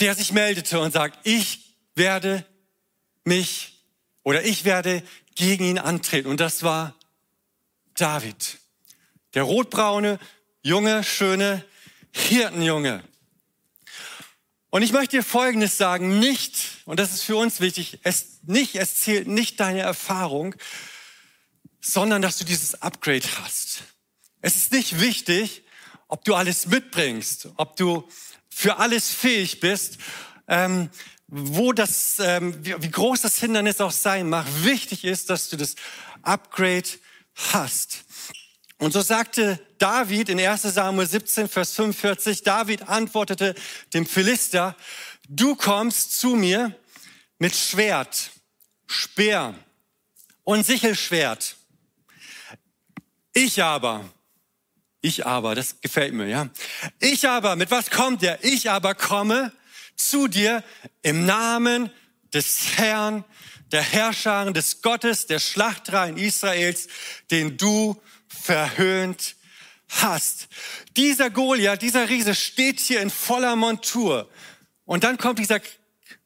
[0.00, 2.44] der sich meldete und sagt, ich werde
[3.24, 3.84] mich
[4.22, 5.02] oder ich werde
[5.34, 6.28] gegen ihn antreten.
[6.28, 6.94] Und das war
[7.94, 8.58] David.
[9.34, 10.18] Der rotbraune,
[10.62, 11.64] junge, schöne
[12.12, 13.02] Hirtenjunge.
[14.70, 18.76] Und ich möchte dir Folgendes sagen, nicht, und das ist für uns wichtig, es nicht,
[18.76, 20.54] es zählt nicht deine Erfahrung,
[21.80, 23.82] sondern dass du dieses Upgrade hast.
[24.40, 25.64] Es ist nicht wichtig,
[26.06, 28.08] ob du alles mitbringst, ob du
[28.52, 29.98] für alles fähig bist,
[30.48, 30.90] ähm,
[31.28, 34.46] wo das, ähm, wie, wie groß das Hindernis auch sein mag.
[34.62, 35.76] Wichtig ist, dass du das
[36.22, 36.88] Upgrade
[37.52, 38.04] hast.
[38.78, 43.54] Und so sagte David in 1 Samuel 17, Vers 45, David antwortete
[43.94, 44.76] dem Philister,
[45.28, 46.74] du kommst zu mir
[47.38, 48.30] mit Schwert,
[48.86, 49.54] Speer
[50.44, 51.56] und Sichelschwert.
[53.32, 54.04] Ich aber,
[55.00, 56.48] ich aber, das gefällt mir, ja.
[56.98, 58.44] Ich aber, mit was kommt er?
[58.44, 59.52] Ich aber komme
[59.96, 60.62] zu dir
[61.02, 61.90] im Namen
[62.34, 63.24] des Herrn,
[63.72, 66.88] der Herrscher, des Gottes, der Schlachtreihen Israels,
[67.30, 69.36] den du verhöhnt
[69.88, 70.48] hast.
[70.96, 74.28] Dieser Goliath, dieser Riese steht hier in voller Montur.
[74.84, 75.60] Und dann kommt dieser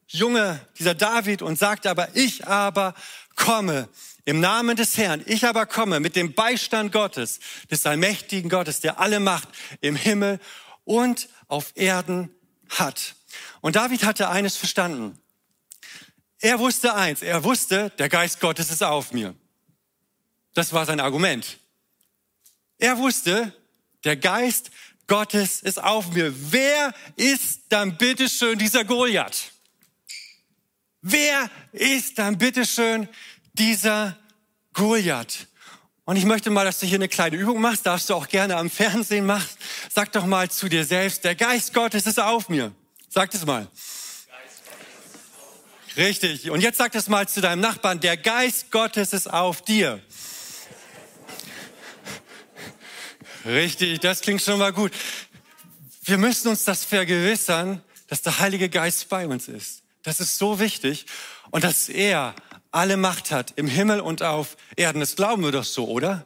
[0.07, 2.93] Junge, dieser David und sagt aber, ich aber
[3.35, 3.89] komme
[4.25, 5.23] im Namen des Herrn.
[5.27, 9.47] Ich aber komme mit dem Beistand Gottes, des allmächtigen Gottes, der alle Macht
[9.81, 10.39] im Himmel
[10.83, 12.33] und auf Erden
[12.69, 13.15] hat.
[13.61, 15.17] Und David hatte eines verstanden.
[16.39, 19.35] Er wusste eins, er wusste, der Geist Gottes ist auf mir.
[20.53, 21.59] Das war sein Argument.
[22.77, 23.53] Er wusste,
[24.03, 24.71] der Geist
[25.07, 26.33] Gottes ist auf mir.
[26.51, 29.51] Wer ist dann bitteschön dieser Goliath?
[31.01, 33.07] Wer ist dann bitteschön
[33.55, 34.17] dieser
[34.73, 35.47] Goliath?
[36.05, 38.57] Und ich möchte mal, dass du hier eine kleine Übung machst, darfst du auch gerne
[38.57, 39.49] am Fernsehen machen.
[39.91, 42.71] Sag doch mal zu dir selbst, der Geist Gottes ist auf mir.
[43.09, 43.67] Sag es mal.
[45.97, 46.49] Richtig.
[46.51, 50.01] Und jetzt sag das mal zu deinem Nachbarn, der Geist Gottes ist auf dir.
[53.45, 54.91] Richtig, das klingt schon mal gut.
[56.03, 59.83] Wir müssen uns das vergewissern, dass der Heilige Geist bei uns ist.
[60.03, 61.05] Das ist so wichtig
[61.51, 62.35] und dass er
[62.75, 64.99] alle Macht hat im Himmel und auf Erden.
[64.99, 66.25] Das glauben wir doch so, oder?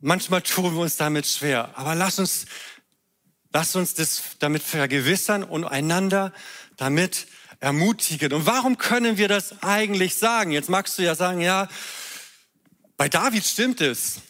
[0.00, 2.44] Manchmal tun wir uns damit schwer, aber lass uns,
[3.50, 6.32] lass uns das damit vergewissern und einander
[6.76, 7.26] damit
[7.58, 8.34] ermutigen.
[8.34, 10.52] Und warum können wir das eigentlich sagen?
[10.52, 11.68] Jetzt magst du ja sagen, ja,
[12.98, 14.20] bei David stimmt es.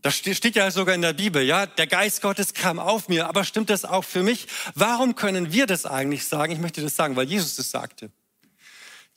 [0.00, 3.44] Das steht ja sogar in der Bibel, ja, der Geist Gottes kam auf mir, aber
[3.44, 4.46] stimmt das auch für mich?
[4.74, 6.52] Warum können wir das eigentlich sagen?
[6.52, 8.10] Ich möchte das sagen, weil Jesus es sagte.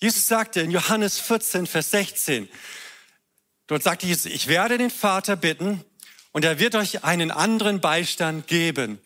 [0.01, 2.47] Jesus sagte in Johannes 14, Vers 16,
[3.67, 5.83] dort sagte Jesus, ich werde den Vater bitten
[6.31, 8.99] und er wird euch einen anderen Beistand geben,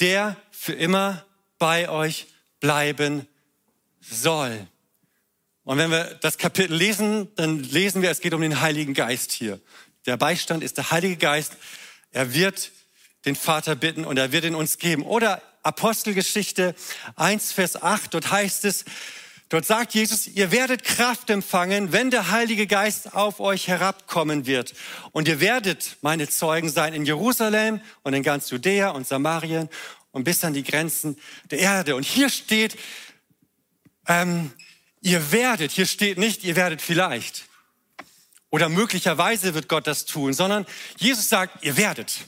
[0.00, 1.24] der für immer
[1.58, 2.26] bei euch
[2.60, 3.26] bleiben
[4.00, 4.66] soll.
[5.64, 9.32] Und wenn wir das Kapitel lesen, dann lesen wir, es geht um den Heiligen Geist
[9.32, 9.58] hier.
[10.04, 11.56] Der Beistand ist der Heilige Geist.
[12.10, 12.70] Er wird
[13.24, 15.04] den Vater bitten und er wird ihn uns geben.
[15.04, 16.74] Oder Apostelgeschichte
[17.16, 18.84] 1, Vers 8, dort heißt es,
[19.48, 24.74] dort sagt Jesus, ihr werdet Kraft empfangen, wenn der Heilige Geist auf euch herabkommen wird.
[25.12, 29.68] Und ihr werdet meine Zeugen sein in Jerusalem und in ganz Judäa und Samarien
[30.12, 31.18] und bis an die Grenzen
[31.50, 31.96] der Erde.
[31.96, 32.76] Und hier steht,
[34.06, 34.52] ähm,
[35.00, 37.44] ihr werdet, hier steht nicht, ihr werdet vielleicht.
[38.50, 42.24] Oder möglicherweise wird Gott das tun, sondern Jesus sagt, ihr werdet.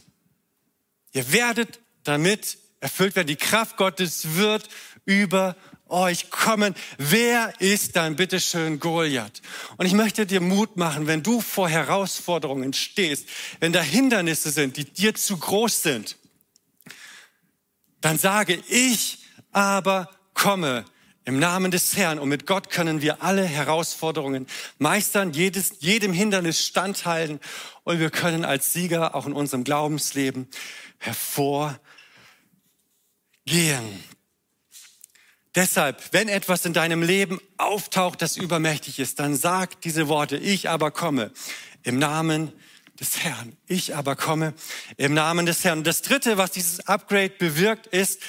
[1.12, 3.28] Ihr werdet damit erfüllt werden.
[3.28, 4.68] Die Kraft Gottes wird
[5.04, 5.56] über
[5.90, 6.74] euch kommen.
[6.98, 9.42] Wer ist dann bitteschön Goliath?
[9.76, 13.28] Und ich möchte dir Mut machen, wenn du vor Herausforderungen stehst,
[13.60, 16.16] wenn da Hindernisse sind, die dir zu groß sind,
[18.00, 19.18] dann sage ich
[19.52, 20.84] aber komme
[21.24, 22.18] im Namen des Herrn.
[22.18, 24.46] Und mit Gott können wir alle Herausforderungen
[24.78, 27.40] meistern, jedes, jedem Hindernis standhalten.
[27.84, 30.48] Und wir können als Sieger auch in unserem Glaubensleben
[30.98, 31.78] hervorgehen.
[35.54, 40.68] Deshalb, wenn etwas in deinem Leben auftaucht, das übermächtig ist, dann sag diese Worte, ich
[40.68, 41.32] aber komme
[41.82, 42.52] im Namen
[43.00, 43.56] des Herrn.
[43.66, 44.54] Ich aber komme
[44.96, 45.78] im Namen des Herrn.
[45.78, 48.20] Und das dritte, was dieses Upgrade bewirkt, ist,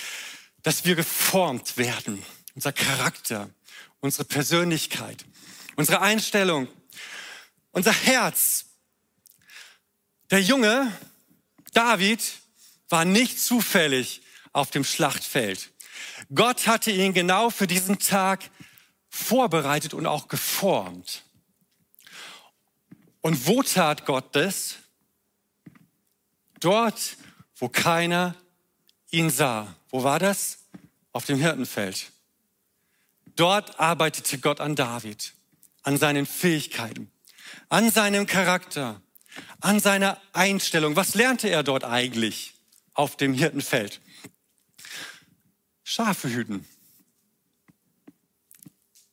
[0.64, 2.24] dass wir geformt werden.
[2.56, 3.50] Unser Charakter,
[4.00, 5.26] unsere Persönlichkeit,
[5.76, 6.68] unsere Einstellung,
[7.72, 8.66] unser Herz.
[10.32, 10.92] Der Junge
[11.74, 12.22] David
[12.90, 14.22] war nicht zufällig
[14.54, 15.72] auf dem Schlachtfeld.
[16.34, 18.50] Gott hatte ihn genau für diesen Tag
[19.10, 21.24] vorbereitet und auch geformt.
[23.22, 24.78] Und wo tat Gott das?
[26.60, 27.18] Dort,
[27.58, 28.36] wo keiner
[29.12, 29.76] ihn sah.
[29.90, 30.60] Wo war das?
[31.12, 32.12] Auf dem Hirtenfeld.
[33.36, 35.34] Dort arbeitete Gott an David,
[35.84, 37.12] an seinen Fähigkeiten,
[37.70, 39.02] an seinem Charakter,
[39.60, 40.96] an seiner Einstellung.
[40.96, 42.54] Was lernte er dort eigentlich
[42.94, 44.02] auf dem Hirtenfeld?
[45.92, 46.66] Schafe hüten.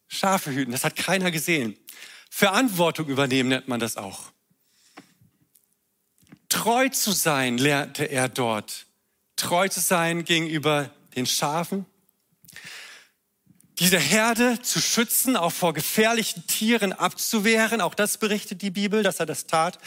[0.06, 1.76] Schafe hüten, das hat keiner gesehen.
[2.30, 4.30] Verantwortung übernehmen nennt man das auch.
[6.48, 8.86] Treu zu sein lernte er dort.
[9.34, 11.84] Treu zu sein gegenüber den Schafen.
[13.80, 17.80] Diese Herde zu schützen, auch vor gefährlichen Tieren abzuwehren.
[17.80, 19.80] Auch das berichtet die Bibel, dass er das tat.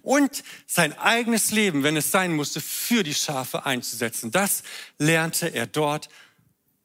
[0.00, 4.30] Und sein eigenes Leben, wenn es sein musste, für die Schafe einzusetzen.
[4.30, 4.62] Das
[4.96, 6.08] lernte er dort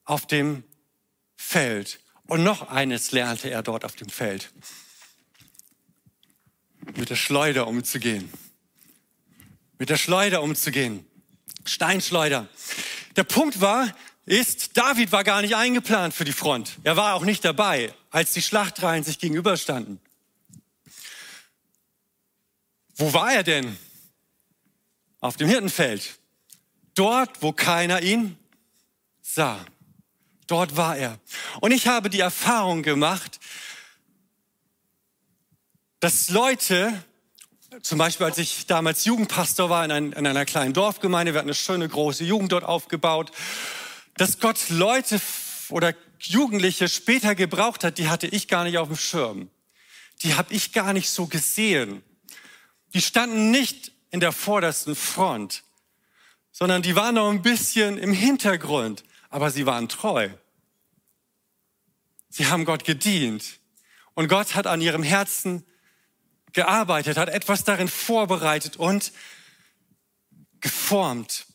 [0.06, 0.64] auf dem
[1.36, 2.00] Feld.
[2.28, 4.52] Und noch eines lernte er dort auf dem Feld.
[6.96, 8.32] Mit der Schleuder umzugehen.
[9.78, 11.06] Mit der Schleuder umzugehen.
[11.66, 12.48] Steinschleuder.
[13.16, 13.94] Der Punkt war,
[14.26, 16.78] ist, David war gar nicht eingeplant für die Front.
[16.84, 20.00] Er war auch nicht dabei, als die Schlachtreihen sich gegenüberstanden.
[22.96, 23.78] Wo war er denn?
[25.20, 26.20] Auf dem Hirtenfeld.
[26.96, 28.38] Dort, wo keiner ihn
[29.22, 29.66] sah.
[30.48, 31.20] Dort war er.
[31.62, 33.40] Und ich habe die Erfahrung gemacht,
[36.00, 37.04] dass Leute,
[37.82, 41.50] zum Beispiel als ich damals Jugendpastor war in, ein, in einer kleinen Dorfgemeinde, wir hatten
[41.50, 43.32] eine schöne große Jugend dort aufgebaut,
[44.18, 45.22] dass Gott Leute
[45.70, 49.50] oder Jugendliche später gebraucht hat, die hatte ich gar nicht auf dem Schirm.
[50.22, 52.04] Die habe ich gar nicht so gesehen.
[52.94, 55.64] Die standen nicht in der vordersten Front,
[56.52, 60.30] sondern die waren noch ein bisschen im Hintergrund aber sie waren treu.
[62.30, 63.60] Sie haben Gott gedient.
[64.14, 65.66] Und Gott hat an ihrem Herzen
[66.52, 69.12] gearbeitet, hat etwas darin vorbereitet und
[70.62, 71.48] geformt.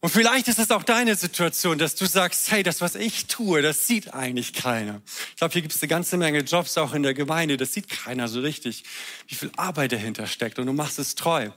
[0.00, 3.60] Und vielleicht ist es auch deine Situation, dass du sagst, hey, das, was ich tue,
[3.60, 5.02] das sieht eigentlich keiner.
[5.30, 7.90] Ich glaube, hier gibt es eine ganze Menge Jobs auch in der Gemeinde, das sieht
[7.90, 8.84] keiner so richtig,
[9.28, 11.50] wie viel Arbeit dahinter steckt und du machst es treu.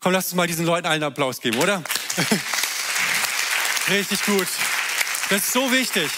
[0.00, 1.84] Komm, lass uns mal diesen Leuten allen Applaus geben, oder?
[3.88, 4.48] Richtig gut.
[5.30, 6.10] Das ist so wichtig.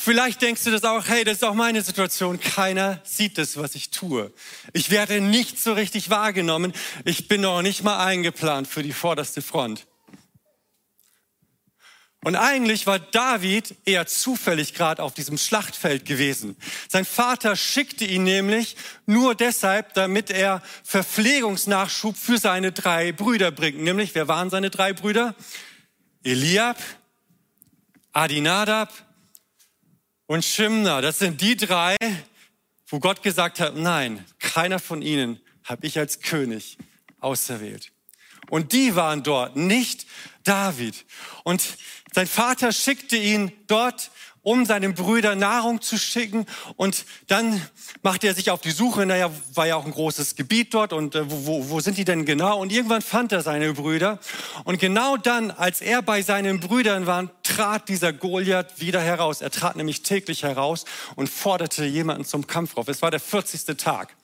[0.00, 2.40] Vielleicht denkst du das auch, hey, das ist auch meine Situation.
[2.40, 4.32] Keiner sieht das, was ich tue.
[4.72, 6.72] Ich werde nicht so richtig wahrgenommen.
[7.04, 9.86] Ich bin noch nicht mal eingeplant für die vorderste Front.
[12.24, 16.56] Und eigentlich war David eher zufällig gerade auf diesem Schlachtfeld gewesen.
[16.88, 18.76] Sein Vater schickte ihn nämlich
[19.06, 23.78] nur deshalb, damit er Verpflegungsnachschub für seine drei Brüder bringt.
[23.78, 25.36] Nämlich, wer waren seine drei Brüder?
[26.24, 26.78] Eliab,
[28.12, 28.92] Adinadab
[30.26, 31.00] und Shimna.
[31.00, 31.96] Das sind die drei,
[32.88, 36.78] wo Gott gesagt hat, nein, keiner von ihnen habe ich als König
[37.20, 37.92] auserwählt.
[38.50, 40.06] Und die waren dort, nicht
[40.44, 41.04] David.
[41.44, 41.62] Und
[42.14, 44.10] sein Vater schickte ihn dort,
[44.42, 46.46] um seinen Brüdern Nahrung zu schicken.
[46.76, 47.60] Und dann
[48.02, 49.04] machte er sich auf die Suche.
[49.04, 50.94] Naja, war ja auch ein großes Gebiet dort.
[50.94, 52.58] Und äh, wo, wo sind die denn genau?
[52.58, 54.18] Und irgendwann fand er seine Brüder.
[54.64, 59.42] Und genau dann, als er bei seinen Brüdern war, trat dieser Goliath wieder heraus.
[59.42, 62.88] Er trat nämlich täglich heraus und forderte jemanden zum Kampf auf.
[62.88, 63.76] Es war der 40.
[63.76, 64.14] Tag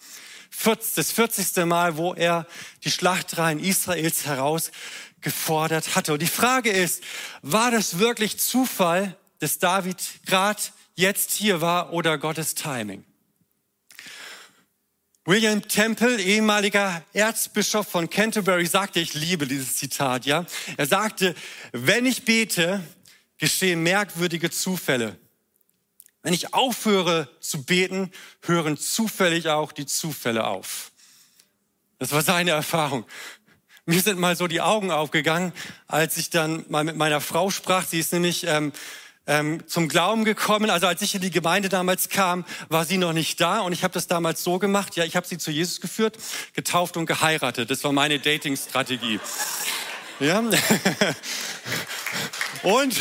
[0.94, 1.64] das 40.
[1.66, 2.46] Mal, wo er
[2.84, 6.12] die Schlachtreihen Israels herausgefordert hatte.
[6.12, 7.02] Und die Frage ist,
[7.42, 10.62] war das wirklich Zufall, dass David gerade
[10.94, 13.04] jetzt hier war oder Gottes Timing?
[15.26, 20.44] William Temple, ehemaliger Erzbischof von Canterbury, sagte, ich liebe dieses Zitat, ja.
[20.76, 21.34] Er sagte,
[21.72, 22.82] wenn ich bete,
[23.38, 25.18] geschehen merkwürdige Zufälle.
[26.24, 28.10] Wenn ich aufhöre zu beten,
[28.40, 30.90] hören zufällig auch die Zufälle auf.
[31.98, 33.04] Das war seine Erfahrung.
[33.84, 35.52] Mir sind mal so die Augen aufgegangen,
[35.86, 37.86] als ich dann mal mit meiner Frau sprach.
[37.86, 38.72] Sie ist nämlich ähm,
[39.26, 40.70] ähm, zum Glauben gekommen.
[40.70, 43.84] Also als ich in die Gemeinde damals kam, war sie noch nicht da und ich
[43.84, 44.96] habe das damals so gemacht.
[44.96, 46.16] Ja, ich habe sie zu Jesus geführt,
[46.54, 47.70] getauft und geheiratet.
[47.70, 49.20] Das war meine Dating-Strategie.
[50.20, 50.38] Ja.
[52.62, 52.94] und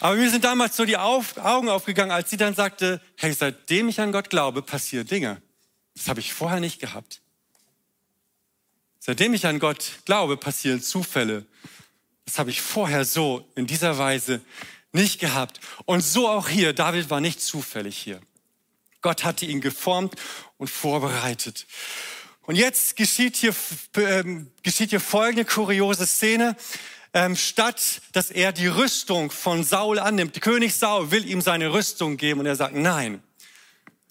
[0.00, 4.00] aber mir sind damals so die Augen aufgegangen, als sie dann sagte, hey, seitdem ich
[4.00, 5.40] an Gott glaube, passieren Dinge.
[5.94, 7.20] Das habe ich vorher nicht gehabt.
[9.00, 11.46] Seitdem ich an Gott glaube, passieren Zufälle.
[12.24, 14.42] Das habe ich vorher so in dieser Weise
[14.92, 15.60] nicht gehabt.
[15.86, 16.72] Und so auch hier.
[16.72, 18.20] David war nicht zufällig hier.
[19.00, 20.14] Gott hatte ihn geformt
[20.56, 21.66] und vorbereitet.
[22.42, 23.54] Und jetzt geschieht hier,
[23.96, 26.56] ähm, geschieht hier folgende kuriose Szene.
[27.14, 32.16] Ähm, statt dass er die Rüstung von Saul annimmt, König Saul will ihm seine Rüstung
[32.16, 33.22] geben und er sagt nein.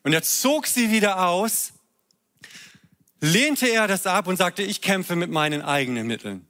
[0.03, 1.73] Und er zog sie wieder aus,
[3.19, 6.47] lehnte er das ab und sagte, ich kämpfe mit meinen eigenen Mitteln.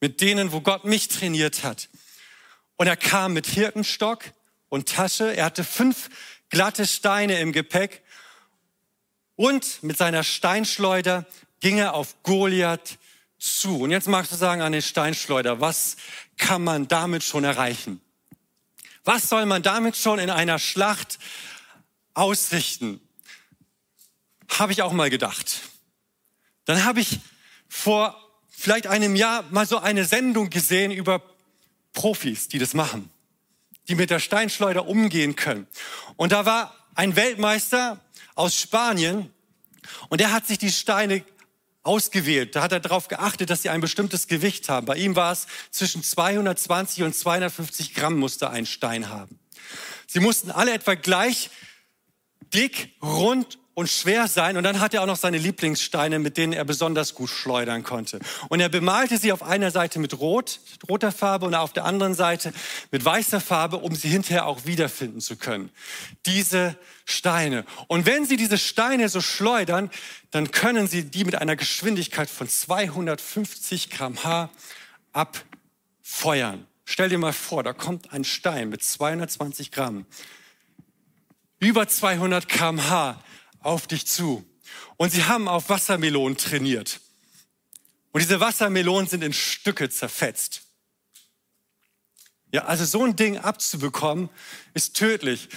[0.00, 1.88] Mit denen, wo Gott mich trainiert hat.
[2.76, 4.24] Und er kam mit Hirtenstock
[4.68, 5.36] und Tasche.
[5.36, 6.08] Er hatte fünf
[6.48, 8.02] glatte Steine im Gepäck
[9.36, 11.26] und mit seiner Steinschleuder
[11.60, 12.98] ging er auf Goliath
[13.42, 13.80] zu.
[13.80, 15.96] Und jetzt magst du sagen, an den Steinschleuder, was
[16.36, 18.00] kann man damit schon erreichen?
[19.04, 21.18] Was soll man damit schon in einer Schlacht
[22.14, 23.00] ausrichten?
[24.48, 25.60] Habe ich auch mal gedacht.
[26.64, 27.18] Dann habe ich
[27.68, 28.16] vor
[28.50, 31.22] vielleicht einem Jahr mal so eine Sendung gesehen über
[31.92, 33.10] Profis, die das machen,
[33.88, 35.66] die mit der Steinschleuder umgehen können.
[36.16, 38.00] Und da war ein Weltmeister,
[38.34, 39.32] aus Spanien
[40.08, 41.24] und er hat sich die Steine
[41.82, 42.54] ausgewählt.
[42.54, 44.86] Da hat er darauf geachtet, dass sie ein bestimmtes Gewicht haben.
[44.86, 49.38] Bei ihm war es zwischen 220 und 250 Gramm musste ein Stein haben.
[50.06, 51.50] Sie mussten alle etwa gleich
[52.52, 54.56] dick, rund und schwer sein.
[54.56, 58.20] Und dann hat er auch noch seine Lieblingssteine, mit denen er besonders gut schleudern konnte.
[58.48, 62.14] Und er bemalte sie auf einer Seite mit Rot, roter Farbe und auf der anderen
[62.14, 62.52] Seite
[62.90, 65.70] mit weißer Farbe, um sie hinterher auch wiederfinden zu können.
[66.26, 67.64] Diese Steine.
[67.88, 69.90] Und wenn sie diese Steine so schleudern,
[70.30, 74.50] dann können sie die mit einer Geschwindigkeit von 250 kmh
[75.12, 76.66] abfeuern.
[76.84, 80.04] Stell dir mal vor, da kommt ein Stein mit 220 Gramm,
[81.58, 83.22] über 200 kmh
[83.62, 84.44] auf dich zu.
[84.96, 87.00] Und sie haben auf Wassermelonen trainiert.
[88.12, 90.62] Und diese Wassermelonen sind in Stücke zerfetzt.
[92.52, 94.28] Ja, also so ein Ding abzubekommen,
[94.74, 95.48] ist tödlich.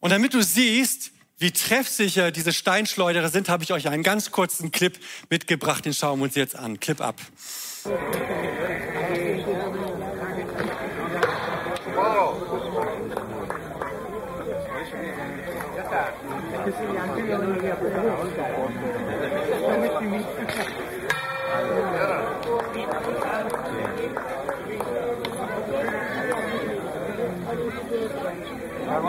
[0.00, 4.72] Und damit du siehst, wie treffsicher diese Steinschleuderer sind, habe ich euch einen ganz kurzen
[4.72, 5.84] Clip mitgebracht.
[5.84, 6.80] Den schauen wir uns jetzt an.
[6.80, 7.20] Clip ab.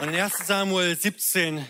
[0.00, 1.64] Und in 1 Samuel 17,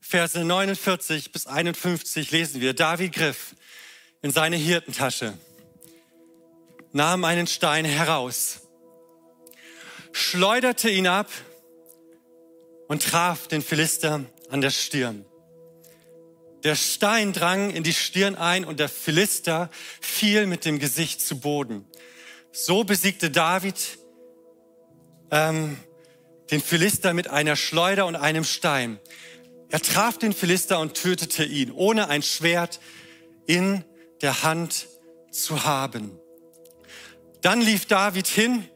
[0.00, 3.54] Verse 49 bis 51 lesen wir, David griff
[4.20, 5.34] in seine Hirtentasche,
[6.92, 8.62] nahm einen Stein heraus,
[10.10, 11.30] schleuderte ihn ab
[12.88, 15.24] und traf den Philister an der Stirn.
[16.64, 21.38] Der Stein drang in die Stirn ein und der Philister fiel mit dem Gesicht zu
[21.38, 21.86] Boden.
[22.50, 23.76] So besiegte David
[25.30, 25.78] ähm,
[26.50, 28.98] den Philister mit einer Schleuder und einem Stein.
[29.70, 32.80] Er traf den Philister und tötete ihn, ohne ein Schwert
[33.46, 33.84] in
[34.22, 34.88] der Hand
[35.30, 36.18] zu haben.
[37.42, 38.66] Dann lief David hin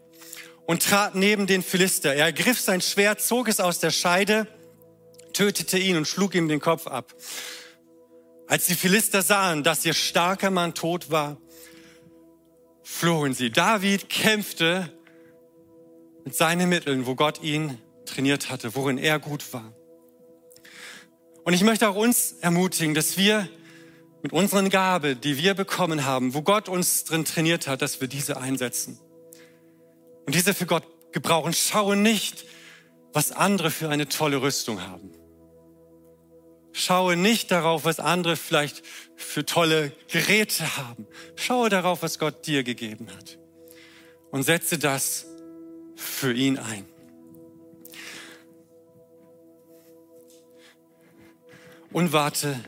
[0.66, 2.14] und trat neben den Philister.
[2.14, 4.46] Er ergriff sein Schwert, zog es aus der Scheide,
[5.32, 7.14] tötete ihn und schlug ihm den Kopf ab.
[8.46, 11.38] Als die Philister sahen, dass ihr starker Mann tot war,
[12.82, 13.50] flohen sie.
[13.50, 14.92] David kämpfte
[16.24, 19.72] mit seinen Mitteln, wo Gott ihn trainiert hatte, worin er gut war.
[21.44, 23.48] Und ich möchte auch uns ermutigen, dass wir
[24.22, 28.06] mit unseren Gabe, die wir bekommen haben, wo Gott uns drin trainiert hat, dass wir
[28.06, 29.00] diese einsetzen.
[30.26, 31.52] Und diese für Gott gebrauchen.
[31.52, 32.44] Schaue nicht,
[33.12, 35.10] was andere für eine tolle Rüstung haben.
[36.72, 38.82] Schaue nicht darauf, was andere vielleicht
[39.16, 41.06] für tolle Geräte haben.
[41.36, 43.38] Schaue darauf, was Gott dir gegeben hat.
[44.30, 45.26] Und setze das
[45.96, 46.84] für ihn ein.
[51.92, 52.58] Und warte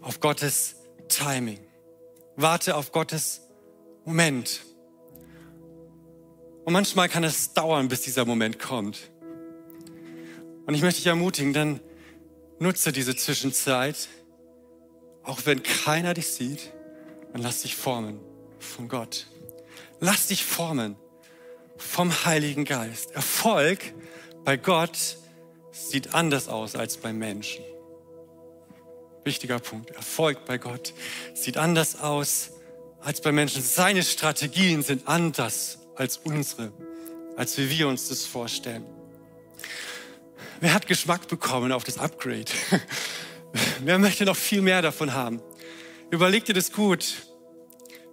[0.00, 0.76] auf Gottes
[1.08, 1.58] Timing.
[2.36, 3.42] Warte auf Gottes
[4.04, 4.62] Moment.
[6.64, 9.10] Und manchmal kann es dauern, bis dieser Moment kommt.
[10.66, 11.80] Und ich möchte dich ermutigen, dann
[12.60, 14.08] nutze diese Zwischenzeit,
[15.24, 16.72] auch wenn keiner dich sieht,
[17.32, 18.20] dann lass dich formen
[18.60, 19.26] von Gott.
[19.98, 20.96] Lass dich formen
[21.82, 23.10] vom Heiligen Geist.
[23.12, 23.80] Erfolg
[24.44, 25.18] bei Gott
[25.72, 27.64] sieht anders aus als beim Menschen.
[29.24, 29.90] Wichtiger Punkt.
[29.90, 30.94] Erfolg bei Gott
[31.34, 32.50] sieht anders aus
[33.00, 33.62] als bei Menschen.
[33.62, 36.72] Seine Strategien sind anders als unsere,
[37.36, 38.86] als wie wir uns das vorstellen.
[40.60, 42.50] Wer hat Geschmack bekommen auf das Upgrade?
[43.80, 45.42] Wer möchte noch viel mehr davon haben?
[46.10, 47.26] Überleg dir das gut.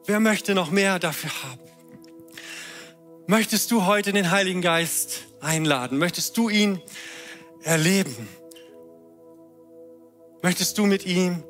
[0.06, 1.79] Wer möchte noch mehr dafür haben?
[3.30, 6.00] Möchtest du heute den Heiligen Geist einladen?
[6.00, 6.82] Möchtest du ihn
[7.62, 8.28] erleben?
[10.42, 11.44] Möchtest du mit ihm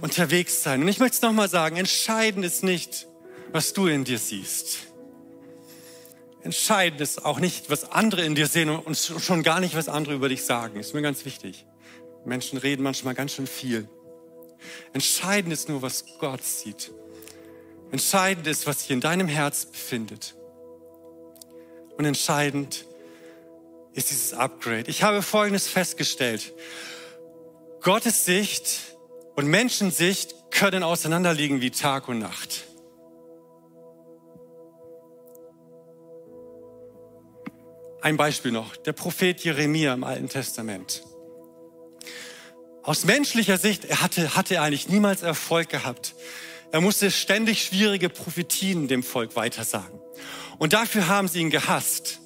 [0.00, 0.80] unterwegs sein?
[0.80, 3.08] Und ich möchte es nochmal sagen, entscheidend ist nicht,
[3.52, 4.86] was du in dir siehst.
[6.42, 10.14] Entscheidend ist auch nicht, was andere in dir sehen und schon gar nicht, was andere
[10.14, 10.80] über dich sagen.
[10.80, 11.66] Ist mir ganz wichtig.
[12.24, 13.86] Menschen reden manchmal ganz schön viel.
[14.94, 16.90] Entscheidend ist nur, was Gott sieht.
[17.90, 20.35] Entscheidend ist, was sich in deinem Herz befindet.
[21.96, 22.84] Und entscheidend
[23.92, 24.90] ist dieses Upgrade.
[24.90, 26.52] Ich habe Folgendes festgestellt.
[27.80, 28.80] Gottes Sicht
[29.34, 32.64] und Menschensicht können auseinanderliegen wie Tag und Nacht.
[38.02, 41.02] Ein Beispiel noch, der Prophet Jeremia im Alten Testament.
[42.82, 46.14] Aus menschlicher Sicht er hatte, hatte er eigentlich niemals Erfolg gehabt.
[46.70, 49.98] Er musste ständig schwierige Prophetien dem Volk weitersagen.
[50.58, 52.20] Und dafür haben sie ihn gehasst.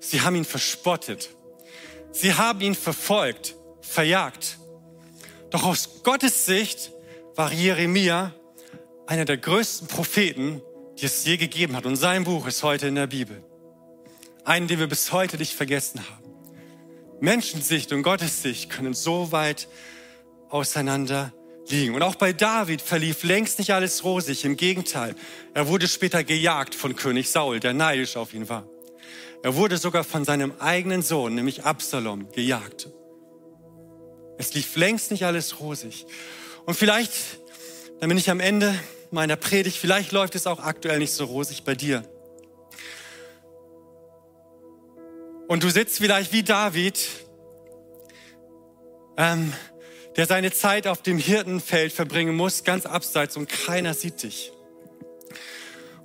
[0.00, 1.30] Sie haben ihn verspottet.
[2.10, 4.58] Sie haben ihn verfolgt, verjagt.
[5.50, 6.92] Doch aus Gottes Sicht
[7.36, 8.32] war Jeremia
[9.06, 10.62] einer der größten Propheten,
[10.98, 11.86] die es je gegeben hat.
[11.86, 13.42] Und sein Buch ist heute in der Bibel.
[14.44, 16.22] Einen, den wir bis heute nicht vergessen haben.
[17.20, 19.68] Menschensicht und Gottes Sicht können so weit
[20.48, 21.32] auseinander
[21.68, 21.94] liegen.
[21.94, 24.44] Und auch bei David verlief längst nicht alles rosig.
[24.44, 25.14] Im Gegenteil,
[25.54, 28.68] er wurde später gejagt von König Saul, der neidisch auf ihn war.
[29.42, 32.88] Er wurde sogar von seinem eigenen Sohn, nämlich Absalom, gejagt.
[34.38, 36.06] Es lief längst nicht alles rosig.
[36.64, 37.12] Und vielleicht,
[38.00, 38.74] dann bin ich am Ende
[39.10, 42.02] meiner Predigt, vielleicht läuft es auch aktuell nicht so rosig bei dir.
[45.48, 46.98] Und du sitzt vielleicht wie David,
[49.16, 49.52] ähm,
[50.16, 54.52] der seine Zeit auf dem Hirtenfeld verbringen muss, ganz abseits und keiner sieht dich.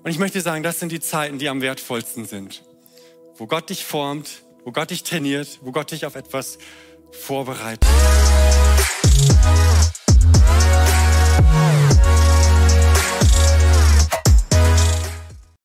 [0.04, 2.64] Und ich möchte sagen, das sind die Zeiten, die am wertvollsten sind,
[3.36, 6.58] wo Gott dich formt, wo Gott dich trainiert, wo Gott dich auf etwas
[7.12, 7.88] vorbereitet.